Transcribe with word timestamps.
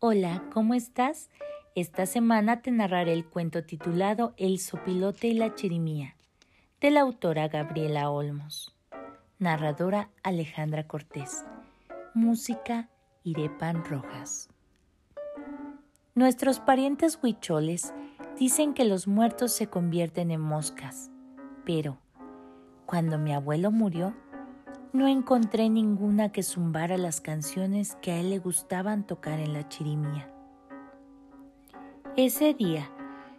Hola, 0.00 0.44
¿cómo 0.52 0.74
estás? 0.74 1.28
Esta 1.74 2.06
semana 2.06 2.62
te 2.62 2.70
narraré 2.70 3.12
el 3.12 3.26
cuento 3.26 3.64
titulado 3.64 4.32
El 4.36 4.60
sopilote 4.60 5.26
y 5.26 5.34
la 5.34 5.56
chirimía, 5.56 6.14
de 6.80 6.92
la 6.92 7.00
autora 7.00 7.48
Gabriela 7.48 8.08
Olmos. 8.08 8.76
Narradora 9.40 10.08
Alejandra 10.22 10.86
Cortés. 10.86 11.44
Música 12.14 12.88
Irepan 13.24 13.84
Rojas. 13.84 14.48
Nuestros 16.14 16.60
parientes 16.60 17.18
huicholes 17.20 17.92
dicen 18.38 18.74
que 18.74 18.84
los 18.84 19.08
muertos 19.08 19.50
se 19.50 19.66
convierten 19.66 20.30
en 20.30 20.40
moscas, 20.40 21.10
pero 21.64 21.98
cuando 22.86 23.18
mi 23.18 23.34
abuelo 23.34 23.72
murió, 23.72 24.14
no 24.92 25.06
encontré 25.06 25.68
ninguna 25.68 26.30
que 26.30 26.42
zumbara 26.42 26.96
las 26.96 27.20
canciones 27.20 27.96
que 28.00 28.12
a 28.12 28.16
él 28.20 28.30
le 28.30 28.38
gustaban 28.38 29.06
tocar 29.06 29.38
en 29.38 29.52
la 29.52 29.68
chirimía. 29.68 30.30
Ese 32.16 32.54
día 32.54 32.90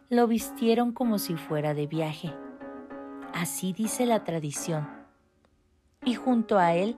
lo 0.09 0.27
vistieron 0.27 0.91
como 0.91 1.19
si 1.19 1.35
fuera 1.35 1.73
de 1.73 1.87
viaje. 1.87 2.33
Así 3.33 3.73
dice 3.73 4.05
la 4.05 4.23
tradición. 4.23 4.87
Y 6.05 6.15
junto 6.15 6.57
a 6.57 6.73
él 6.73 6.97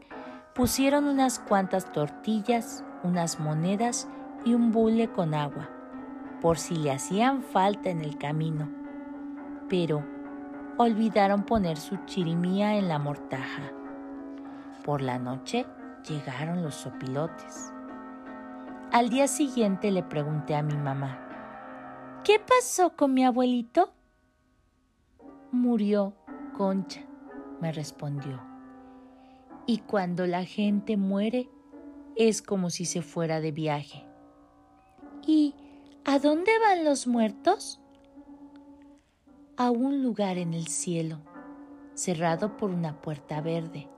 pusieron 0.53 1.05
unas 1.05 1.39
cuantas 1.39 1.91
tortillas, 1.91 2.83
unas 3.03 3.39
monedas 3.39 4.07
y 4.45 4.53
un 4.53 4.71
bule 4.71 5.11
con 5.11 5.33
agua, 5.33 5.69
por 6.41 6.57
si 6.57 6.75
le 6.75 6.91
hacían 6.91 7.41
falta 7.41 7.89
en 7.89 8.01
el 8.01 8.17
camino. 8.17 8.69
Pero 9.69 10.05
olvidaron 10.77 11.43
poner 11.43 11.77
su 11.77 11.97
chirimía 12.05 12.75
en 12.75 12.87
la 12.87 12.99
mortaja. 12.99 13.80
Por 14.83 15.03
la 15.03 15.19
noche 15.19 15.67
llegaron 16.09 16.63
los 16.63 16.73
sopilotes. 16.73 17.71
Al 18.91 19.09
día 19.09 19.27
siguiente 19.27 19.91
le 19.91 20.01
pregunté 20.01 20.55
a 20.55 20.63
mi 20.63 20.75
mamá, 20.75 22.21
¿qué 22.23 22.39
pasó 22.39 22.95
con 22.95 23.13
mi 23.13 23.23
abuelito? 23.23 23.93
Murió, 25.51 26.15
Concha, 26.57 27.01
me 27.61 27.71
respondió. 27.71 28.41
Y 29.67 29.79
cuando 29.79 30.25
la 30.25 30.45
gente 30.45 30.97
muere, 30.97 31.47
es 32.15 32.41
como 32.41 32.71
si 32.71 32.85
se 32.85 33.03
fuera 33.03 33.39
de 33.39 33.51
viaje. 33.51 34.03
¿Y 35.27 35.53
a 36.05 36.17
dónde 36.17 36.51
van 36.59 36.83
los 36.85 37.05
muertos? 37.05 37.79
A 39.57 39.69
un 39.69 40.01
lugar 40.01 40.39
en 40.39 40.55
el 40.55 40.67
cielo, 40.67 41.19
cerrado 41.93 42.57
por 42.57 42.71
una 42.71 42.99
puerta 42.99 43.41
verde 43.41 43.90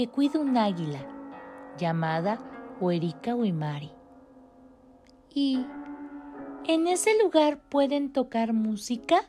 que 0.00 0.08
cuida 0.08 0.40
un 0.40 0.56
águila 0.56 1.06
llamada 1.76 2.38
Huerica 2.80 3.34
Huimari. 3.34 3.92
¿Y 5.28 5.66
en 6.64 6.86
ese 6.86 7.22
lugar 7.22 7.58
pueden 7.68 8.10
tocar 8.10 8.54
música? 8.54 9.20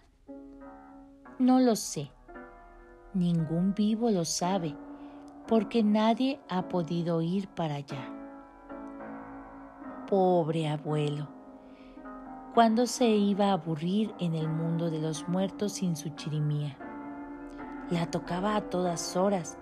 No 1.40 1.60
lo 1.60 1.76
sé. 1.76 2.10
Ningún 3.14 3.74
vivo 3.74 4.12
lo 4.12 4.24
sabe, 4.24 4.74
porque 5.46 5.84
nadie 5.84 6.40
ha 6.48 6.70
podido 6.70 7.22
ir 7.22 7.50
para 7.50 7.76
allá. 7.76 8.10
Pobre 10.08 10.70
abuelo, 10.70 11.28
¿cuándo 12.54 12.88
se 12.88 13.10
iba 13.10 13.48
a 13.48 13.54
aburrir 13.56 14.14
en 14.20 14.36
el 14.36 14.48
mundo 14.48 14.90
de 14.90 15.02
los 15.02 15.28
muertos 15.28 15.74
sin 15.74 15.98
su 15.98 16.12
chirimía? 16.12 16.78
La 17.90 18.10
tocaba 18.10 18.56
a 18.56 18.62
todas 18.70 19.18
horas 19.18 19.58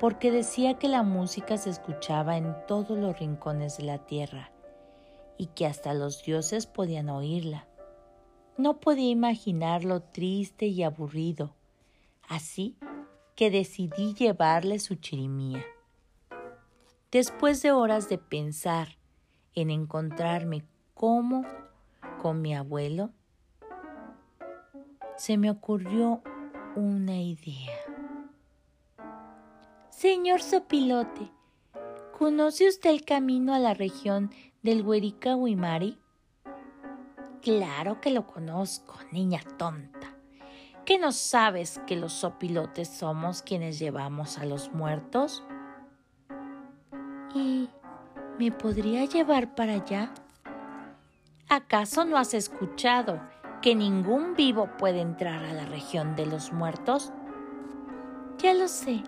porque 0.00 0.32
decía 0.32 0.78
que 0.78 0.88
la 0.88 1.02
música 1.02 1.58
se 1.58 1.68
escuchaba 1.68 2.38
en 2.38 2.56
todos 2.66 2.98
los 2.98 3.18
rincones 3.18 3.76
de 3.76 3.84
la 3.84 3.98
tierra 3.98 4.50
y 5.36 5.48
que 5.48 5.66
hasta 5.66 5.92
los 5.92 6.24
dioses 6.24 6.66
podían 6.66 7.10
oírla. 7.10 7.68
No 8.56 8.80
podía 8.80 9.10
imaginar 9.10 9.84
lo 9.84 10.00
triste 10.00 10.66
y 10.66 10.82
aburrido, 10.84 11.54
así 12.26 12.78
que 13.36 13.50
decidí 13.50 14.14
llevarle 14.14 14.78
su 14.78 14.94
chirimía. 14.94 15.62
Después 17.12 17.60
de 17.60 17.72
horas 17.72 18.08
de 18.08 18.16
pensar 18.16 18.96
en 19.54 19.68
encontrarme 19.68 20.64
como 20.94 21.44
con 22.22 22.40
mi 22.40 22.54
abuelo, 22.54 23.10
se 25.18 25.36
me 25.36 25.50
ocurrió 25.50 26.22
una 26.74 27.20
idea. 27.20 27.99
Señor 30.00 30.40
Sopilote, 30.40 31.30
¿conoce 32.18 32.66
usted 32.66 32.88
el 32.88 33.04
camino 33.04 33.52
a 33.52 33.58
la 33.58 33.74
región 33.74 34.30
del 34.62 34.80
Huerica 34.80 35.36
Huimari? 35.36 35.98
Claro 37.42 38.00
que 38.00 38.10
lo 38.10 38.26
conozco, 38.26 38.94
niña 39.12 39.42
tonta. 39.58 40.16
¿Qué 40.86 40.98
no 40.98 41.12
sabes 41.12 41.82
que 41.86 41.96
los 41.96 42.14
sopilotes 42.14 42.88
somos 42.88 43.42
quienes 43.42 43.78
llevamos 43.78 44.38
a 44.38 44.46
los 44.46 44.72
muertos? 44.72 45.44
¿Y 47.34 47.68
me 48.38 48.52
podría 48.52 49.04
llevar 49.04 49.54
para 49.54 49.74
allá? 49.74 50.14
¿Acaso 51.50 52.06
no 52.06 52.16
has 52.16 52.32
escuchado 52.32 53.20
que 53.60 53.74
ningún 53.74 54.34
vivo 54.34 54.70
puede 54.78 55.02
entrar 55.02 55.44
a 55.44 55.52
la 55.52 55.66
región 55.66 56.16
de 56.16 56.24
los 56.24 56.54
muertos? 56.54 57.12
Ya 58.38 58.54
lo 58.54 58.66
sé, 58.66 59.02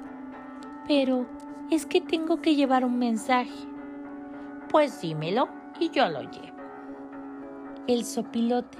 pero 0.86 1.26
es 1.70 1.86
que 1.86 2.00
tengo 2.00 2.40
que 2.40 2.54
llevar 2.54 2.84
un 2.84 2.98
mensaje. 2.98 3.68
Pues 4.70 5.00
dímelo 5.00 5.48
y 5.78 5.90
yo 5.90 6.08
lo 6.08 6.22
llevo. 6.22 6.56
El 7.86 8.04
sopilote 8.04 8.78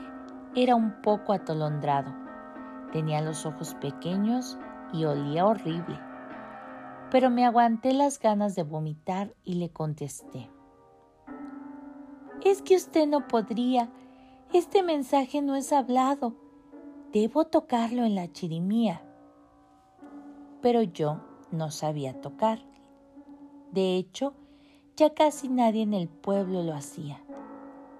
era 0.55 0.77
un 0.77 1.01
poco 1.03 1.33
atolondrado. 1.33 2.15
Tenía 2.93 3.23
los 3.23 3.47
ojos 3.47 3.75
pequeños 3.77 4.59
y 4.93 5.05
olía 5.05 5.47
horrible. 5.47 5.99
Pero 7.11 7.31
me 7.31 7.45
aguanté 7.45 7.93
las 7.93 8.19
ganas 8.19 8.55
de 8.55 8.63
vomitar 8.63 9.35
y 9.45 9.55
le 9.55 9.71
contesté. 9.71 10.51
Es 12.45 12.63
que 12.63 12.77
usted 12.77 13.07
no 13.07 13.27
podría. 13.29 13.91
Este 14.53 14.83
mensaje 14.83 15.43
no 15.43 15.57
es 15.57 15.73
hablado. 15.73 16.37
Debo 17.13 17.47
tocarlo 17.47 18.05
en 18.05 18.15
la 18.15 18.31
chirimía. 18.31 19.03
Pero 20.61 20.83
yo 20.83 21.32
no 21.53 21.71
sabía 21.71 22.21
tocar. 22.21 22.61
De 23.71 23.97
hecho, 23.97 24.35
ya 24.97 25.15
casi 25.15 25.49
nadie 25.49 25.83
en 25.83 25.95
el 25.95 26.09
pueblo 26.09 26.63
lo 26.63 26.75
hacía, 26.75 27.23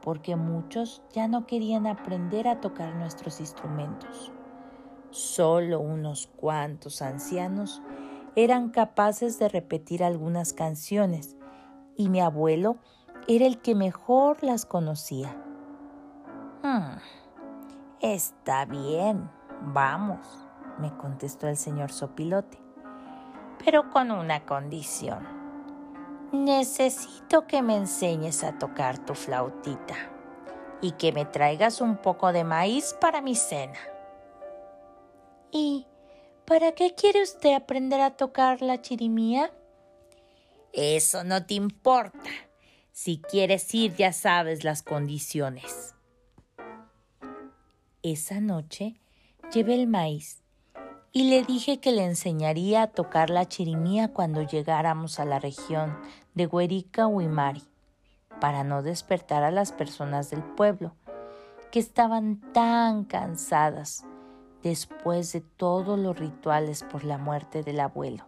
porque 0.03 0.37
muchos 0.37 1.03
ya 1.13 1.29
no 1.29 1.47
querían 1.47 1.87
aprender 1.87 2.49
a 2.49 2.61
tocar 2.61 2.95
nuestros 2.95 3.41
instrumentos. 3.41 4.33
Solo 5.11 5.81
unos 5.81 6.27
cuantos 6.37 7.03
ancianos 7.03 7.83
eran 8.35 8.71
capaces 8.71 9.39
de 9.39 9.49
repetir 9.49 10.03
algunas 10.03 10.53
canciones 10.53 11.37
y 11.97 12.09
mi 12.09 12.21
abuelo 12.21 12.77
era 13.29 13.47
el 13.47 13.59
que 13.59 13.75
mejor 13.75 14.43
las 14.43 14.65
conocía. 14.65 15.37
Hmm, 16.63 16.99
está 18.01 18.65
bien, 18.65 19.31
vamos, 19.61 20.27
me 20.79 20.97
contestó 20.97 21.49
el 21.49 21.57
señor 21.57 21.93
Sopilote 21.93 22.62
pero 23.65 23.91
con 23.91 24.11
una 24.11 24.45
condición. 24.45 25.27
Necesito 26.33 27.47
que 27.47 27.63
me 27.63 27.77
enseñes 27.77 28.43
a 28.43 28.59
tocar 28.59 28.99
tu 29.05 29.15
flautita 29.15 29.95
y 30.81 30.93
que 30.93 31.13
me 31.13 31.25
traigas 31.25 31.81
un 31.81 31.97
poco 31.97 32.33
de 32.33 32.45
maíz 32.45 32.97
para 33.01 33.21
mi 33.21 33.35
cena. 33.35 33.79
¿Y 35.51 35.87
para 36.47 36.73
qué 36.73 36.95
quiere 36.95 37.23
usted 37.23 37.53
aprender 37.53 38.01
a 38.01 38.17
tocar 38.17 38.63
la 38.63 38.81
chirimía? 38.81 39.53
Eso 40.73 41.23
no 41.23 41.45
te 41.45 41.55
importa. 41.55 42.31
Si 42.93 43.19
quieres 43.19 43.73
ir 43.75 43.95
ya 43.95 44.13
sabes 44.13 44.65
las 44.65 44.83
condiciones. 44.83 45.95
Esa 48.03 48.41
noche 48.41 49.01
llevé 49.53 49.75
el 49.75 49.87
maíz 49.87 50.42
y 51.13 51.29
le 51.29 51.43
dije 51.43 51.79
que 51.79 51.93
le 51.93 52.05
enseñaría 52.05 52.83
a 52.83 52.87
tocar 52.87 53.29
la 53.29 53.47
chirimía 53.47 54.13
cuando 54.13 54.43
llegáramos 54.43 55.21
a 55.21 55.27
la 55.27 55.39
región 55.39 55.99
de 56.35 56.47
Huerica 56.47 57.07
Huimari, 57.07 57.63
para 58.41 58.65
no 58.65 58.83
despertar 58.83 59.43
a 59.43 59.51
las 59.51 59.73
personas 59.73 60.31
del 60.31 60.43
pueblo, 60.43 60.95
que 61.71 61.79
estaban 61.79 62.41
tan 62.53 63.05
cansadas 63.05 64.05
después 64.63 65.33
de 65.33 65.43
todos 65.43 65.99
los 65.99 66.19
rituales 66.19 66.83
por 66.83 67.05
la 67.05 67.19
muerte 67.19 67.63
del 67.63 67.81
abuelo. 67.81 68.25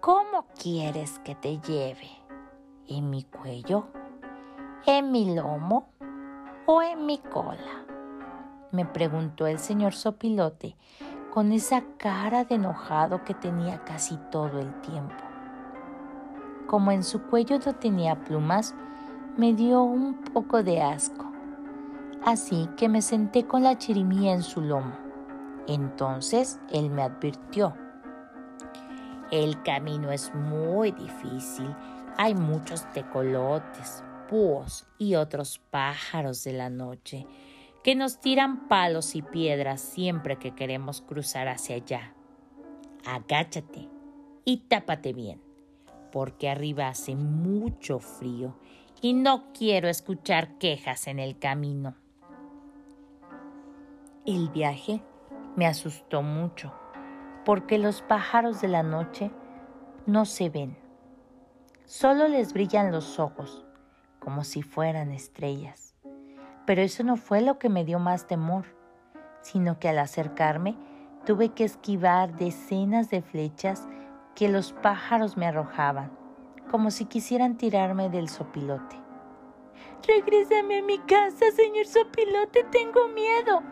¿Cómo 0.00 0.46
quieres 0.58 1.18
que 1.18 1.34
te 1.34 1.58
lleve? 1.58 2.08
¿En 2.86 3.10
mi 3.10 3.24
cuello? 3.24 3.88
¿En 4.86 5.12
mi 5.12 5.34
lomo? 5.34 5.90
¿O 6.66 6.80
en 6.80 7.04
mi 7.04 7.18
cola? 7.18 7.87
Me 8.70 8.84
preguntó 8.84 9.46
el 9.46 9.58
señor 9.58 9.94
Sopilote 9.94 10.76
con 11.32 11.52
esa 11.52 11.84
cara 11.98 12.44
de 12.44 12.56
enojado 12.56 13.24
que 13.24 13.34
tenía 13.34 13.84
casi 13.84 14.16
todo 14.30 14.58
el 14.58 14.72
tiempo. 14.80 15.14
Como 16.66 16.90
en 16.90 17.02
su 17.02 17.22
cuello 17.22 17.58
no 17.64 17.74
tenía 17.74 18.24
plumas, 18.24 18.74
me 19.36 19.54
dio 19.54 19.82
un 19.82 20.22
poco 20.22 20.62
de 20.62 20.82
asco. 20.82 21.30
Así 22.24 22.68
que 22.76 22.88
me 22.88 23.02
senté 23.02 23.46
con 23.46 23.62
la 23.62 23.78
chirimía 23.78 24.32
en 24.32 24.42
su 24.42 24.60
lomo. 24.60 24.92
Entonces 25.66 26.60
él 26.70 26.90
me 26.90 27.02
advirtió. 27.02 27.74
El 29.30 29.62
camino 29.62 30.10
es 30.10 30.34
muy 30.34 30.92
difícil. 30.92 31.74
Hay 32.16 32.34
muchos 32.34 32.90
tecolotes, 32.92 34.02
búhos 34.30 34.86
y 34.98 35.14
otros 35.14 35.60
pájaros 35.70 36.42
de 36.44 36.52
la 36.54 36.68
noche 36.68 37.26
que 37.82 37.94
nos 37.94 38.20
tiran 38.20 38.68
palos 38.68 39.14
y 39.14 39.22
piedras 39.22 39.80
siempre 39.80 40.36
que 40.36 40.54
queremos 40.54 41.00
cruzar 41.00 41.48
hacia 41.48 41.76
allá. 41.76 42.14
Agáchate 43.06 43.88
y 44.44 44.58
tápate 44.68 45.12
bien, 45.12 45.40
porque 46.12 46.48
arriba 46.48 46.88
hace 46.88 47.14
mucho 47.14 47.98
frío 47.98 48.56
y 49.00 49.12
no 49.12 49.52
quiero 49.52 49.88
escuchar 49.88 50.58
quejas 50.58 51.06
en 51.06 51.18
el 51.18 51.38
camino. 51.38 51.94
El 54.26 54.50
viaje 54.50 55.00
me 55.56 55.66
asustó 55.66 56.22
mucho, 56.22 56.72
porque 57.44 57.78
los 57.78 58.02
pájaros 58.02 58.60
de 58.60 58.68
la 58.68 58.82
noche 58.82 59.30
no 60.06 60.24
se 60.24 60.50
ven. 60.50 60.76
Solo 61.86 62.28
les 62.28 62.52
brillan 62.52 62.92
los 62.92 63.18
ojos, 63.18 63.64
como 64.18 64.44
si 64.44 64.62
fueran 64.62 65.12
estrellas. 65.12 65.87
Pero 66.68 66.82
eso 66.82 67.02
no 67.02 67.16
fue 67.16 67.40
lo 67.40 67.58
que 67.58 67.70
me 67.70 67.82
dio 67.82 67.98
más 67.98 68.26
temor, 68.26 68.66
sino 69.40 69.78
que 69.78 69.88
al 69.88 69.98
acercarme 69.98 70.76
tuve 71.24 71.48
que 71.48 71.64
esquivar 71.64 72.36
decenas 72.36 73.08
de 73.08 73.22
flechas 73.22 73.88
que 74.34 74.50
los 74.50 74.74
pájaros 74.74 75.38
me 75.38 75.46
arrojaban, 75.46 76.12
como 76.70 76.90
si 76.90 77.06
quisieran 77.06 77.56
tirarme 77.56 78.10
del 78.10 78.28
sopilote. 78.28 78.96
Regrésame 80.06 80.80
a 80.80 80.82
mi 80.82 80.98
casa, 80.98 81.46
señor 81.56 81.86
sopilote, 81.86 82.64
tengo 82.64 83.08
miedo. 83.08 83.62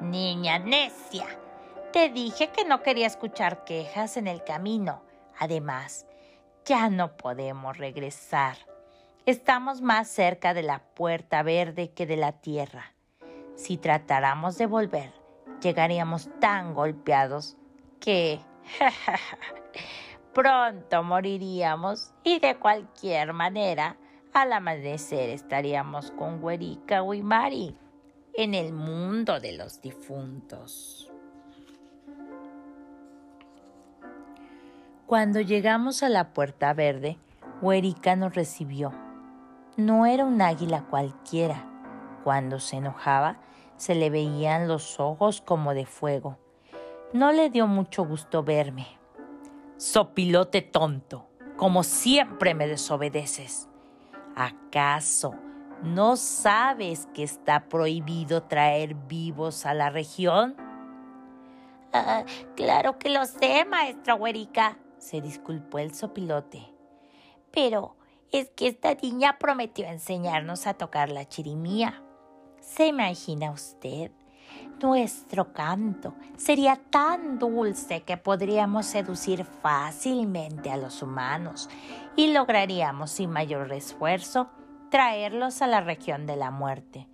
Niña 0.00 0.58
necia, 0.58 1.26
te 1.92 2.08
dije 2.08 2.48
que 2.48 2.64
no 2.64 2.82
quería 2.82 3.06
escuchar 3.06 3.62
quejas 3.62 4.16
en 4.16 4.26
el 4.26 4.42
camino. 4.42 5.04
Además, 5.38 6.04
ya 6.64 6.90
no 6.90 7.16
podemos 7.16 7.78
regresar. 7.78 8.56
Estamos 9.30 9.80
más 9.80 10.08
cerca 10.08 10.54
de 10.54 10.64
la 10.64 10.80
puerta 10.80 11.44
verde 11.44 11.92
que 11.92 12.04
de 12.04 12.16
la 12.16 12.32
tierra. 12.32 12.94
Si 13.54 13.76
tratáramos 13.76 14.58
de 14.58 14.66
volver, 14.66 15.12
llegaríamos 15.62 16.28
tan 16.40 16.74
golpeados 16.74 17.56
que 18.00 18.40
pronto 20.34 21.04
moriríamos 21.04 22.12
y 22.24 22.40
de 22.40 22.56
cualquier 22.56 23.32
manera 23.32 23.96
al 24.32 24.52
amanecer 24.52 25.30
estaríamos 25.30 26.10
con 26.10 26.42
Huerica 26.42 27.00
Mari 27.04 27.76
en 28.34 28.54
el 28.54 28.72
mundo 28.72 29.38
de 29.38 29.52
los 29.52 29.80
difuntos. 29.80 31.08
Cuando 35.06 35.40
llegamos 35.40 36.02
a 36.02 36.08
la 36.08 36.32
puerta 36.32 36.74
verde, 36.74 37.16
Huerica 37.62 38.16
nos 38.16 38.34
recibió 38.34 38.92
no 39.86 40.06
era 40.06 40.24
un 40.24 40.40
águila 40.42 40.84
cualquiera. 40.88 41.66
Cuando 42.24 42.60
se 42.60 42.76
enojaba, 42.76 43.40
se 43.76 43.94
le 43.94 44.10
veían 44.10 44.68
los 44.68 45.00
ojos 45.00 45.40
como 45.40 45.74
de 45.74 45.86
fuego. 45.86 46.38
No 47.12 47.32
le 47.32 47.50
dio 47.50 47.66
mucho 47.66 48.04
gusto 48.04 48.42
verme. 48.42 48.86
Sopilote 49.76 50.62
tonto, 50.62 51.26
como 51.56 51.82
siempre 51.82 52.54
me 52.54 52.68
desobedeces. 52.68 53.68
¿Acaso 54.36 55.34
no 55.82 56.16
sabes 56.16 57.08
que 57.14 57.22
está 57.22 57.68
prohibido 57.68 58.42
traer 58.42 58.94
vivos 58.94 59.64
a 59.64 59.72
la 59.72 59.88
región? 59.88 60.54
Ah, 61.92 62.24
claro 62.54 62.98
que 62.98 63.08
lo 63.08 63.24
sé, 63.24 63.64
maestra 63.64 64.14
Huerica, 64.14 64.78
se 64.98 65.20
disculpó 65.20 65.78
el 65.78 65.94
sopilote. 65.94 66.72
Pero 67.50 67.96
es 68.32 68.50
que 68.50 68.68
esta 68.68 68.94
niña 68.94 69.38
prometió 69.38 69.86
enseñarnos 69.86 70.66
a 70.66 70.74
tocar 70.74 71.10
la 71.10 71.26
chirimía. 71.26 72.02
¿Se 72.60 72.86
imagina 72.86 73.50
usted? 73.50 74.12
Nuestro 74.82 75.52
canto 75.52 76.14
sería 76.36 76.76
tan 76.76 77.38
dulce 77.38 78.02
que 78.02 78.16
podríamos 78.16 78.86
seducir 78.86 79.44
fácilmente 79.44 80.70
a 80.70 80.76
los 80.76 81.02
humanos 81.02 81.68
y 82.16 82.32
lograríamos 82.32 83.10
sin 83.10 83.30
mayor 83.30 83.72
esfuerzo 83.72 84.48
traerlos 84.90 85.62
a 85.62 85.66
la 85.66 85.80
región 85.80 86.26
de 86.26 86.36
la 86.36 86.50
muerte. 86.50 87.08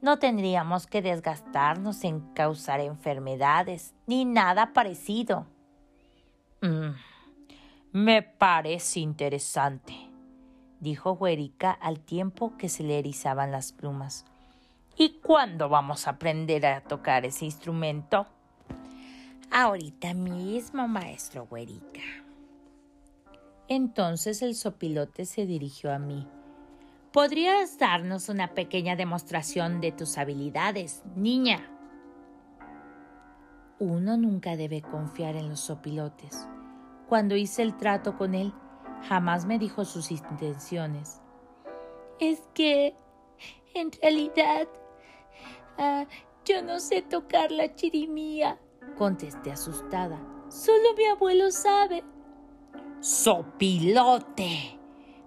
No 0.00 0.18
tendríamos 0.18 0.86
que 0.86 1.00
desgastarnos 1.00 2.02
en 2.02 2.20
causar 2.34 2.80
enfermedades 2.80 3.94
ni 4.06 4.24
nada 4.24 4.72
parecido. 4.72 5.46
Mm, 6.60 6.90
me 7.92 8.22
parece 8.22 9.00
interesante 9.00 10.11
dijo 10.82 11.12
Huerica 11.12 11.70
al 11.70 12.00
tiempo 12.00 12.56
que 12.58 12.68
se 12.68 12.82
le 12.82 12.98
erizaban 12.98 13.52
las 13.52 13.70
plumas. 13.72 14.24
¿Y 14.98 15.20
cuándo 15.20 15.68
vamos 15.68 16.06
a 16.06 16.10
aprender 16.10 16.66
a 16.66 16.80
tocar 16.82 17.24
ese 17.24 17.44
instrumento? 17.44 18.26
Ahorita 19.52 20.12
mismo, 20.12 20.88
maestro 20.88 21.46
Huerica. 21.48 22.00
Entonces 23.68 24.42
el 24.42 24.56
sopilote 24.56 25.24
se 25.24 25.46
dirigió 25.46 25.92
a 25.92 26.00
mí. 26.00 26.26
¿Podrías 27.12 27.78
darnos 27.78 28.28
una 28.28 28.54
pequeña 28.54 28.96
demostración 28.96 29.80
de 29.80 29.92
tus 29.92 30.18
habilidades, 30.18 31.02
niña? 31.14 31.60
Uno 33.78 34.16
nunca 34.16 34.56
debe 34.56 34.82
confiar 34.82 35.36
en 35.36 35.48
los 35.48 35.60
sopilotes. 35.60 36.48
Cuando 37.08 37.36
hice 37.36 37.62
el 37.62 37.76
trato 37.76 38.16
con 38.16 38.34
él, 38.34 38.52
Jamás 39.08 39.46
me 39.46 39.58
dijo 39.58 39.84
sus 39.84 40.10
intenciones. 40.10 41.20
Es 42.20 42.40
que, 42.54 42.94
en 43.74 43.90
realidad, 44.00 44.68
ah, 45.78 46.06
yo 46.44 46.62
no 46.62 46.80
sé 46.80 47.02
tocar 47.02 47.50
la 47.50 47.74
chirimía, 47.74 48.58
contesté 48.96 49.52
asustada. 49.52 50.18
Solo 50.48 50.94
mi 50.96 51.04
abuelo 51.06 51.50
sabe. 51.50 52.04
¡Sopilote! 53.00 54.78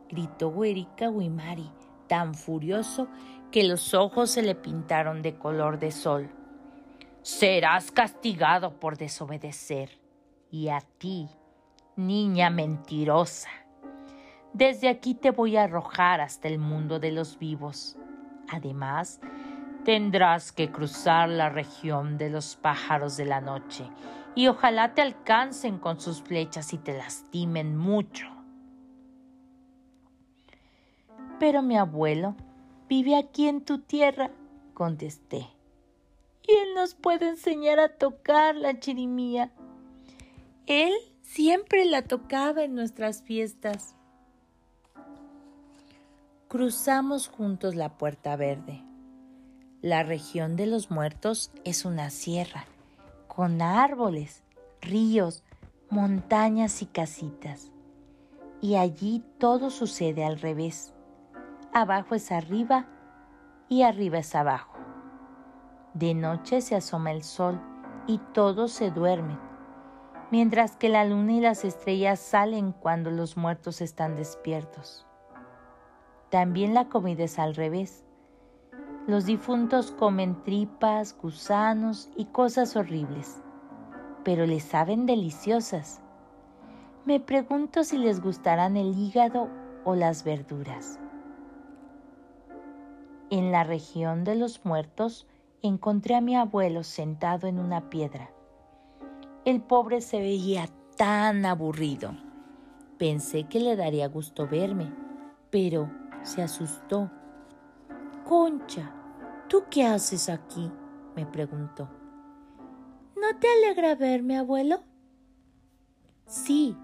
gritó 0.09 0.49
Huerica 0.49 1.09
Wimari, 1.09 1.69
tan 2.07 2.33
furioso 2.35 3.07
que 3.51 3.63
los 3.63 3.93
ojos 3.93 4.31
se 4.31 4.41
le 4.41 4.55
pintaron 4.55 5.21
de 5.21 5.37
color 5.37 5.79
de 5.79 5.91
sol. 5.91 6.29
Serás 7.21 7.91
castigado 7.91 8.79
por 8.79 8.97
desobedecer. 8.97 9.99
Y 10.51 10.69
a 10.69 10.81
ti, 10.81 11.27
niña 11.95 12.49
mentirosa. 12.49 13.49
Desde 14.55 14.87
aquí 14.87 15.15
te 15.15 15.31
voy 15.31 15.57
a 15.57 15.63
arrojar 15.63 16.21
hasta 16.21 16.47
el 16.47 16.59
mundo 16.59 16.97
de 16.97 17.11
los 17.11 17.37
vivos. 17.37 17.97
Además, 18.47 19.19
tendrás 19.83 20.53
que 20.53 20.71
cruzar 20.71 21.27
la 21.27 21.49
región 21.49 22.17
de 22.17 22.29
los 22.29 22.55
pájaros 22.55 23.17
de 23.17 23.25
la 23.25 23.41
noche, 23.41 23.83
y 24.33 24.47
ojalá 24.47 24.93
te 24.93 25.01
alcancen 25.01 25.77
con 25.77 25.99
sus 25.99 26.21
flechas 26.21 26.71
y 26.71 26.77
te 26.77 26.97
lastimen 26.97 27.75
mucho. 27.75 28.27
Pero 31.37 31.61
mi 31.61 31.77
abuelo 31.77 32.37
vive 32.87 33.17
aquí 33.17 33.49
en 33.49 33.59
tu 33.59 33.79
tierra, 33.79 34.31
contesté. 34.73 35.49
Y 36.47 36.53
él 36.53 36.75
nos 36.75 36.95
puede 36.95 37.27
enseñar 37.27 37.81
a 37.81 37.89
tocar 37.89 38.55
la 38.55 38.79
chirimía. 38.79 39.51
Él 40.65 40.93
siempre 41.23 41.83
la 41.83 42.03
tocaba 42.03 42.63
en 42.63 42.73
nuestras 42.73 43.21
fiestas. 43.21 43.94
Cruzamos 46.47 47.27
juntos 47.27 47.73
la 47.73 47.97
Puerta 47.97 48.35
Verde. 48.35 48.83
La 49.81 50.03
región 50.03 50.55
de 50.55 50.67
los 50.67 50.91
muertos 50.91 51.51
es 51.63 51.85
una 51.85 52.11
sierra, 52.11 52.65
con 53.27 53.63
árboles, 53.63 54.43
ríos, 54.79 55.43
montañas 55.89 56.83
y 56.83 56.85
casitas. 56.85 57.71
Y 58.61 58.75
allí 58.75 59.23
todo 59.39 59.71
sucede 59.71 60.23
al 60.23 60.39
revés. 60.39 60.93
Abajo 61.73 62.13
es 62.13 62.31
arriba 62.31 62.85
y 63.67 63.81
arriba 63.81 64.19
es 64.19 64.35
abajo. 64.35 64.77
De 65.95 66.13
noche 66.13 66.61
se 66.61 66.75
asoma 66.75 67.11
el 67.11 67.23
sol 67.23 67.59
y 68.05 68.19
todos 68.35 68.71
se 68.71 68.91
duermen, 68.91 69.39
mientras 70.29 70.75
que 70.77 70.89
la 70.89 71.05
luna 71.05 71.33
y 71.33 71.41
las 71.41 71.65
estrellas 71.65 72.19
salen 72.19 72.71
cuando 72.71 73.09
los 73.09 73.35
muertos 73.35 73.81
están 73.81 74.15
despiertos. 74.15 75.07
También 76.29 76.73
la 76.73 76.89
comida 76.89 77.23
es 77.23 77.39
al 77.39 77.55
revés. 77.55 78.03
Los 79.07 79.25
difuntos 79.25 79.91
comen 79.91 80.43
tripas, 80.43 81.15
gusanos 81.15 82.09
y 82.15 82.25
cosas 82.25 82.75
horribles, 82.75 83.41
pero 84.23 84.45
les 84.45 84.63
saben 84.63 85.05
deliciosas. 85.05 86.01
Me 87.05 87.19
pregunto 87.19 87.83
si 87.83 87.99
les 87.99 88.19
gustarán 88.19 88.77
el 88.77 88.97
hígado 88.97 89.47
o 89.83 89.93
las 89.93 90.23
verduras. 90.23 90.99
En 93.29 93.51
la 93.51 93.63
región 93.63 94.23
de 94.23 94.35
los 94.35 94.65
muertos 94.65 95.27
encontré 95.61 96.15
a 96.15 96.21
mi 96.21 96.35
abuelo 96.35 96.83
sentado 96.83 97.47
en 97.47 97.59
una 97.59 97.89
piedra. 97.89 98.31
El 99.45 99.61
pobre 99.61 100.01
se 100.01 100.19
veía 100.19 100.67
tan 100.97 101.45
aburrido. 101.45 102.11
Pensé 102.97 103.43
que 103.43 103.59
le 103.59 103.75
daría 103.75 104.07
gusto 104.07 104.47
verme, 104.47 104.91
pero 105.51 105.89
se 106.25 106.41
asustó. 106.41 107.09
Concha, 108.25 108.91
¿tú 109.47 109.63
qué 109.69 109.85
haces 109.85 110.29
aquí? 110.29 110.71
me 111.15 111.25
preguntó. 111.25 111.87
¿No 113.15 113.39
te 113.39 113.47
alegra 113.47 113.95
verme, 113.95 114.37
abuelo? 114.37 114.83
Sí, 116.27 116.75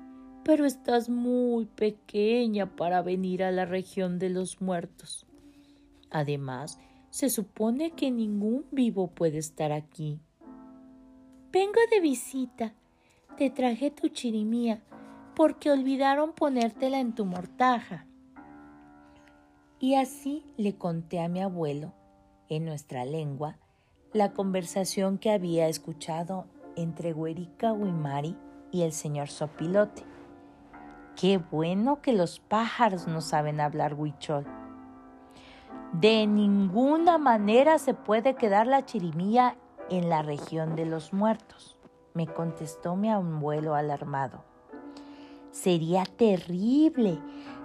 pero 0.43 0.65
estás 0.65 1.09
muy 1.09 1.65
pequeña 1.65 2.75
para 2.75 3.01
venir 3.01 3.43
a 3.43 3.51
la 3.51 3.65
región 3.65 4.19
de 4.19 4.29
los 4.29 4.61
muertos. 4.61 5.25
Además, 6.09 6.79
se 7.09 7.29
supone 7.29 7.91
que 7.91 8.09
ningún 8.11 8.65
vivo 8.71 9.07
puede 9.07 9.39
estar 9.39 9.71
aquí. 9.71 10.21
Vengo 11.51 11.79
de 11.91 11.99
visita. 11.99 12.73
Te 13.37 13.49
traje 13.49 13.91
tu 13.91 14.07
chirimía 14.07 14.81
porque 15.35 15.71
olvidaron 15.71 16.33
ponértela 16.33 16.99
en 16.99 17.13
tu 17.13 17.25
mortaja. 17.25 18.05
Y 19.81 19.95
así 19.95 20.45
le 20.57 20.75
conté 20.75 21.19
a 21.19 21.27
mi 21.27 21.41
abuelo, 21.41 21.91
en 22.49 22.65
nuestra 22.65 23.03
lengua, 23.03 23.57
la 24.13 24.31
conversación 24.31 25.17
que 25.17 25.31
había 25.31 25.67
escuchado 25.69 26.45
entre 26.75 27.13
Huerica 27.13 27.73
Huimari 27.73 28.37
y 28.71 28.83
el 28.83 28.91
señor 28.91 29.29
Sopilote. 29.29 30.03
Qué 31.19 31.39
bueno 31.39 31.99
que 32.03 32.13
los 32.13 32.39
pájaros 32.39 33.07
no 33.07 33.21
saben 33.21 33.59
hablar 33.59 33.95
huichol. 33.95 34.45
De 35.93 36.27
ninguna 36.27 37.17
manera 37.17 37.79
se 37.79 37.95
puede 37.95 38.35
quedar 38.35 38.67
la 38.67 38.85
chirimía 38.85 39.57
en 39.89 40.09
la 40.09 40.21
región 40.21 40.75
de 40.75 40.85
los 40.85 41.11
muertos, 41.11 41.75
me 42.13 42.27
contestó 42.27 42.95
mi 42.95 43.09
abuelo 43.09 43.73
alarmado. 43.73 44.43
Sería 45.49 46.03
terrible 46.03 47.19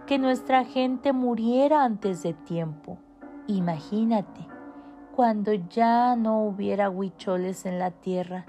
que 0.06 0.18
nuestra 0.18 0.64
gente 0.64 1.12
muriera 1.12 1.84
antes 1.84 2.22
de 2.22 2.32
tiempo. 2.32 2.98
Imagínate, 3.48 4.46
cuando 5.14 5.52
ya 5.52 6.14
no 6.14 6.44
hubiera 6.44 6.90
huicholes 6.90 7.66
en 7.66 7.78
la 7.78 7.90
tierra, 7.90 8.46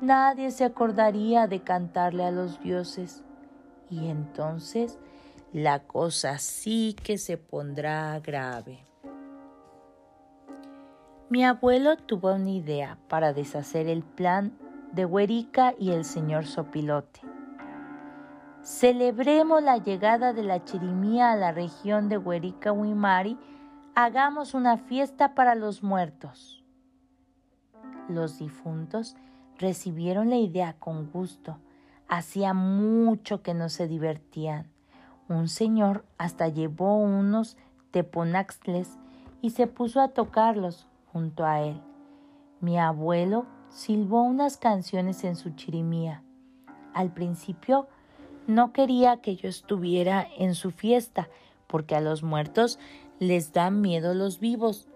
nadie 0.00 0.50
se 0.50 0.64
acordaría 0.64 1.46
de 1.46 1.60
cantarle 1.60 2.24
a 2.24 2.30
los 2.30 2.60
dioses. 2.60 3.24
Y 3.90 4.08
entonces 4.08 4.98
la 5.52 5.80
cosa 5.80 6.38
sí 6.38 6.96
que 7.02 7.18
se 7.18 7.36
pondrá 7.36 8.18
grave. 8.20 8.80
Mi 11.28 11.44
abuelo 11.44 11.96
tuvo 11.96 12.34
una 12.34 12.50
idea 12.50 12.98
para 13.08 13.32
deshacer 13.32 13.88
el 13.88 14.02
plan 14.02 14.56
de 14.92 15.04
Huerica 15.04 15.74
y 15.78 15.90
el 15.90 16.04
señor 16.04 16.46
Sopilote. 16.46 17.25
Celebremos 18.66 19.62
la 19.62 19.78
llegada 19.78 20.32
de 20.32 20.42
la 20.42 20.64
chirimía 20.64 21.30
a 21.30 21.36
la 21.36 21.52
región 21.52 22.08
de 22.08 22.18
Huerica 22.18 22.72
Huimari, 22.72 23.38
hagamos 23.94 24.54
una 24.54 24.76
fiesta 24.76 25.36
para 25.36 25.54
los 25.54 25.84
muertos. 25.84 26.64
Los 28.08 28.40
difuntos 28.40 29.14
recibieron 29.56 30.30
la 30.30 30.36
idea 30.38 30.74
con 30.80 31.12
gusto. 31.12 31.58
Hacía 32.08 32.54
mucho 32.54 33.40
que 33.40 33.54
no 33.54 33.68
se 33.68 33.86
divertían. 33.86 34.66
Un 35.28 35.46
señor 35.46 36.04
hasta 36.18 36.48
llevó 36.48 36.96
unos 36.96 37.56
teponaxles 37.92 38.98
y 39.42 39.50
se 39.50 39.68
puso 39.68 40.00
a 40.00 40.08
tocarlos 40.08 40.88
junto 41.12 41.46
a 41.46 41.60
él. 41.60 41.80
Mi 42.60 42.80
abuelo 42.80 43.46
silbó 43.68 44.22
unas 44.24 44.56
canciones 44.56 45.22
en 45.22 45.36
su 45.36 45.50
chirimía. 45.50 46.24
Al 46.94 47.12
principio 47.12 47.86
no 48.46 48.72
quería 48.72 49.18
que 49.18 49.36
yo 49.36 49.48
estuviera 49.48 50.26
en 50.38 50.54
su 50.54 50.70
fiesta, 50.70 51.28
porque 51.66 51.94
a 51.94 52.00
los 52.00 52.22
muertos 52.22 52.78
les 53.18 53.52
dan 53.52 53.80
miedo 53.80 54.14
los 54.14 54.40
vivos. 54.40 54.88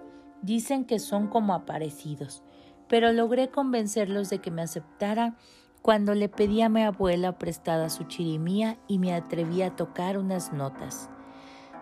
Dicen 0.42 0.84
que 0.84 0.98
son 0.98 1.26
como 1.26 1.54
aparecidos, 1.54 2.42
pero 2.88 3.12
logré 3.12 3.50
convencerlos 3.50 4.30
de 4.30 4.38
que 4.38 4.50
me 4.50 4.62
aceptaran 4.62 5.36
cuando 5.82 6.14
le 6.14 6.28
pedí 6.28 6.62
a 6.62 6.68
mi 6.68 6.82
abuela 6.82 7.38
prestada 7.38 7.88
su 7.88 8.04
chirimía 8.04 8.78
y 8.86 8.98
me 8.98 9.14
atreví 9.14 9.62
a 9.62 9.74
tocar 9.76 10.18
unas 10.18 10.52
notas. 10.52 11.10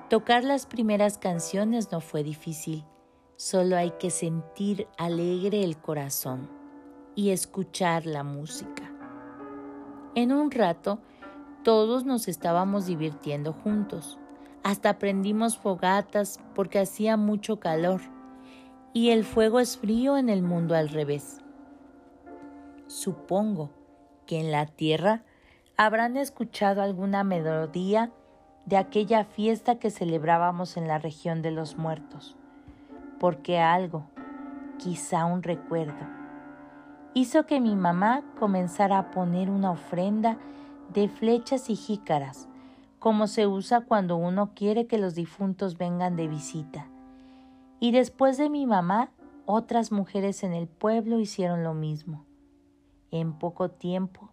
Tocar 0.09 0.45
las 0.45 0.67
primeras 0.67 1.19
canciones 1.19 1.93
no 1.93 2.01
fue 2.01 2.23
difícil. 2.23 2.85
Solo 3.37 3.77
hay 3.77 3.93
que 3.93 4.11
sentir 4.11 4.89
alegre 4.97 5.63
el 5.63 5.77
corazón 5.79 6.49
y 7.15 7.31
escuchar 7.31 8.07
la 8.07 8.25
música. 8.25 8.91
En 10.15 10.33
un 10.33 10.51
rato, 10.51 11.01
todos 11.69 12.07
nos 12.07 12.29
estábamos 12.29 12.87
divirtiendo 12.87 13.53
juntos. 13.53 14.19
Hasta 14.63 14.99
prendimos 14.99 15.59
fogatas 15.59 16.41
porque 16.55 16.79
hacía 16.79 17.19
mucho 17.19 17.61
calor 17.61 18.01
y 18.95 19.11
el 19.11 19.23
fuego 19.23 19.61
es 19.61 19.77
frío 19.77 20.17
en 20.17 20.31
el 20.31 20.41
mundo 20.41 20.75
al 20.75 20.89
revés. 20.89 21.43
Supongo 22.87 23.69
que 24.25 24.41
en 24.41 24.51
la 24.51 24.65
tierra 24.65 25.25
habrán 25.77 26.17
escuchado 26.17 26.81
alguna 26.81 27.23
melodía 27.23 28.13
de 28.65 28.79
aquella 28.79 29.27
fiesta 29.27 29.79
que 29.79 29.91
celebrábamos 29.91 30.79
en 30.79 30.89
la 30.89 30.97
región 30.97 31.43
de 31.43 31.51
los 31.51 31.77
muertos 31.77 32.35
porque 33.21 33.59
algo, 33.59 34.05
quizá 34.79 35.27
un 35.27 35.43
recuerdo, 35.43 36.07
hizo 37.13 37.45
que 37.45 37.61
mi 37.61 37.77
mamá 37.77 38.23
comenzara 38.39 38.99
a 38.99 39.11
poner 39.11 39.51
una 39.51 39.71
ofrenda 39.71 40.39
de 40.93 41.09
flechas 41.09 41.71
y 41.71 41.77
jícaras, 41.77 42.49
como 42.99 43.27
se 43.27 43.47
usa 43.47 43.83
cuando 43.83 44.17
uno 44.17 44.53
quiere 44.55 44.87
que 44.87 44.99
los 44.99 45.15
difuntos 45.15 45.79
vengan 45.79 46.17
de 46.17 46.29
visita. 46.29 46.89
Y 47.81 47.93
después 47.93 48.37
de 48.39 48.51
mi 48.51 48.67
mamá, 48.67 49.11
otras 49.47 49.93
mujeres 49.93 50.43
en 50.43 50.53
el 50.53 50.67
pueblo 50.67 51.21
hicieron 51.21 51.63
lo 51.63 51.75
mismo. 51.75 52.25
En 53.11 53.33
poco 53.33 53.71
tiempo, 53.71 54.31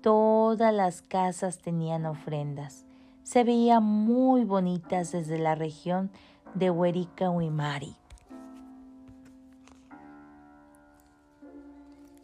todas 0.00 0.72
las 0.74 1.02
casas 1.02 1.58
tenían 1.58 2.06
ofrendas. 2.06 2.84
Se 3.22 3.44
veían 3.44 3.84
muy 3.84 4.44
bonitas 4.44 5.12
desde 5.12 5.38
la 5.38 5.54
región 5.54 6.10
de 6.54 6.70
Huerica 6.70 7.30
Huimari. 7.30 7.96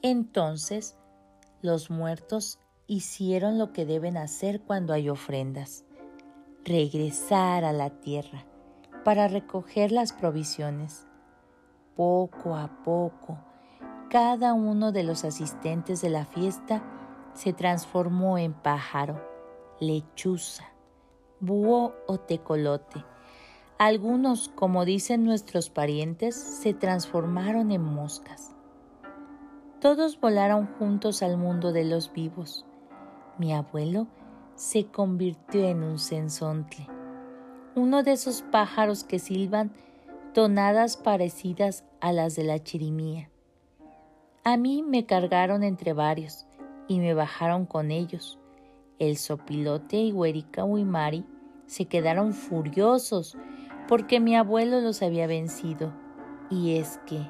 Entonces 0.02 0.96
los 1.60 1.90
muertos 1.90 2.58
hicieron 2.90 3.59
lo 3.59 3.75
que 3.75 3.85
deben 3.85 4.16
hacer 4.16 4.62
cuando 4.62 4.95
hay 4.95 5.11
ofrendas, 5.11 5.85
regresar 6.64 7.64
a 7.64 7.73
la 7.73 7.90
tierra 7.90 8.47
para 9.04 9.28
recoger 9.28 9.92
las 9.92 10.14
provisiones. 10.14 11.07
Poco 11.97 12.57
a 12.57 12.83
poco, 12.85 13.38
cada 14.09 14.54
uno 14.54 14.90
de 14.90 15.02
los 15.02 15.25
asistentes 15.25 16.00
de 16.00 16.09
la 16.09 16.25
fiesta 16.25 16.83
se 17.35 17.52
transformó 17.52 18.38
en 18.38 18.54
pájaro, 18.54 19.23
lechuza, 19.80 20.64
búho 21.40 21.92
o 22.07 22.18
tecolote. 22.18 23.04
Algunos, 23.76 24.49
como 24.49 24.87
dicen 24.87 25.25
nuestros 25.25 25.68
parientes, 25.68 26.35
se 26.35 26.73
transformaron 26.73 27.71
en 27.71 27.83
moscas. 27.83 28.54
Todos 29.78 30.18
volaron 30.18 30.66
juntos 30.78 31.23
al 31.23 31.37
mundo 31.37 31.71
de 31.71 31.85
los 31.85 32.12
vivos. 32.12 32.64
Mi 33.38 33.52
abuelo 33.54 34.09
se 34.57 34.87
convirtió 34.87 35.68
en 35.68 35.85
un 35.85 35.99
sensontle, 35.99 36.88
uno 37.76 38.02
de 38.02 38.12
esos 38.12 38.42
pájaros 38.42 39.04
que 39.04 39.21
silban 39.21 39.73
tonadas 40.35 40.97
parecidas 40.97 41.85
a 42.00 42.12
las 42.12 42.35
de 42.35 42.42
la 42.42 42.59
chirimía. 42.62 43.30
A 44.42 44.57
mí 44.57 44.83
me 44.83 45.07
cargaron 45.07 45.62
entre 45.62 45.92
varios 45.92 46.47
y 46.88 46.99
me 46.99 47.14
bajaron 47.14 47.66
con 47.66 47.92
ellos. 47.92 48.38
El 48.99 49.16
sopilote 49.16 49.99
y 49.99 50.12
Huerica 50.12 50.64
Huimari 50.64 51.25
se 51.66 51.85
quedaron 51.85 52.33
furiosos 52.33 53.37
porque 53.87 54.18
mi 54.18 54.35
abuelo 54.35 54.80
los 54.80 55.02
había 55.02 55.28
vencido. 55.28 55.92
Y 56.50 56.76
es 56.76 56.99
que 57.07 57.21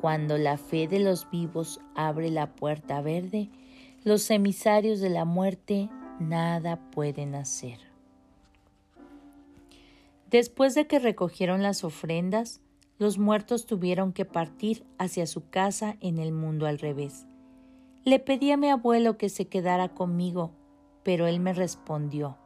cuando 0.00 0.38
la 0.38 0.58
fe 0.58 0.86
de 0.86 1.00
los 1.00 1.28
vivos 1.30 1.80
abre 1.94 2.30
la 2.30 2.54
puerta 2.54 3.00
verde, 3.00 3.50
los 4.04 4.30
emisarios 4.30 5.00
de 5.00 5.08
la 5.08 5.24
muerte 5.24 5.88
nada 6.20 6.76
pueden 6.90 7.34
hacer. 7.34 7.78
Después 10.30 10.74
de 10.74 10.86
que 10.86 10.98
recogieron 10.98 11.62
las 11.62 11.84
ofrendas, 11.84 12.60
los 12.98 13.18
muertos 13.18 13.64
tuvieron 13.64 14.12
que 14.12 14.26
partir 14.26 14.84
hacia 14.98 15.26
su 15.26 15.48
casa 15.48 15.96
en 16.00 16.18
el 16.18 16.32
mundo 16.32 16.66
al 16.66 16.78
revés. 16.78 17.26
Le 18.04 18.18
pedí 18.18 18.50
a 18.50 18.58
mi 18.58 18.68
abuelo 18.68 19.16
que 19.16 19.30
se 19.30 19.46
quedara 19.46 19.88
conmigo, 19.88 20.52
pero 21.02 21.26
él 21.26 21.40
me 21.40 21.54
respondió, 21.54 22.36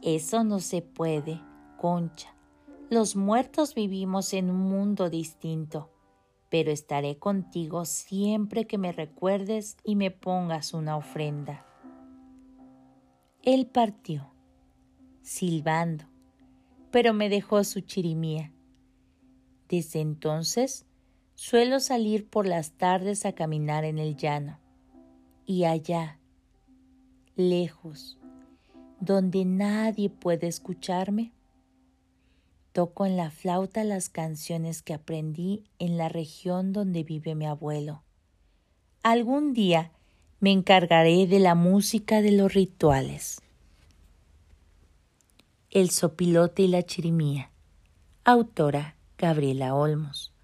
Eso 0.00 0.44
no 0.44 0.60
se 0.60 0.80
puede, 0.80 1.40
Concha. 1.76 2.34
Los 2.88 3.16
muertos 3.16 3.74
vivimos 3.74 4.32
en 4.32 4.50
un 4.50 4.60
mundo 4.60 5.10
distinto, 5.10 5.90
pero 6.48 6.70
estaré 6.70 7.18
contigo 7.18 7.84
siempre 7.84 8.66
que 8.66 8.78
me 8.78 8.92
recuerdes 8.92 9.76
y 9.84 9.96
me 9.96 10.10
pongas 10.10 10.74
una 10.74 10.96
ofrenda. 10.96 11.66
Él 13.42 13.66
partió, 13.66 14.32
silbando, 15.22 16.04
pero 16.90 17.12
me 17.12 17.28
dejó 17.28 17.62
su 17.64 17.80
chirimía. 17.80 18.52
Desde 19.68 20.00
entonces 20.00 20.86
suelo 21.34 21.80
salir 21.80 22.28
por 22.28 22.46
las 22.46 22.72
tardes 22.72 23.26
a 23.26 23.32
caminar 23.32 23.84
en 23.84 23.98
el 23.98 24.16
llano, 24.16 24.58
y 25.44 25.64
allá, 25.64 26.18
lejos, 27.36 28.18
donde 29.00 29.44
nadie 29.44 30.08
puede 30.10 30.46
escucharme, 30.46 31.32
Toco 32.76 33.06
en 33.06 33.16
la 33.16 33.30
flauta 33.30 33.84
las 33.84 34.10
canciones 34.10 34.82
que 34.82 34.92
aprendí 34.92 35.64
en 35.78 35.96
la 35.96 36.10
región 36.10 36.74
donde 36.74 37.04
vive 37.04 37.34
mi 37.34 37.46
abuelo. 37.46 38.02
Algún 39.02 39.54
día 39.54 39.92
me 40.40 40.52
encargaré 40.52 41.26
de 41.26 41.38
la 41.38 41.54
música 41.54 42.20
de 42.20 42.32
los 42.32 42.52
rituales. 42.52 43.40
El 45.70 45.88
sopilote 45.88 46.64
y 46.64 46.68
la 46.68 46.82
chirimía. 46.82 47.50
Autora 48.24 48.96
Gabriela 49.16 49.74
Olmos. 49.74 50.34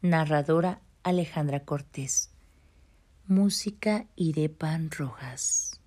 Narradora 0.00 0.80
Alejandra 1.02 1.66
Cortés. 1.66 2.30
Música 3.26 4.06
Irepan 4.16 4.90
Rojas. 4.90 5.82